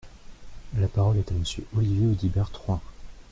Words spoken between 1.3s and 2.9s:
à Monsieur Olivier Audibert Troin.